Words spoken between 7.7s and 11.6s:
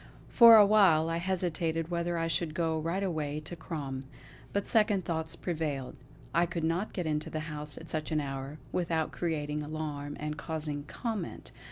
at such an hour, without creating alarm and causing comment.